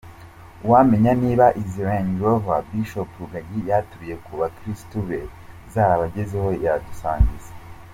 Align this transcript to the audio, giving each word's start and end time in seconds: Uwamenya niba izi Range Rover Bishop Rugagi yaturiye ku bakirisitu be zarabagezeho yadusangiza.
Uwamenya 0.65 1.11
niba 1.23 1.45
izi 1.61 1.79
Range 1.87 2.15
Rover 2.23 2.61
Bishop 2.69 3.09
Rugagi 3.19 3.59
yaturiye 3.69 4.15
ku 4.25 4.31
bakirisitu 4.39 4.97
be 5.07 5.19
zarabagezeho 5.73 6.49
yadusangiza. 6.65 7.51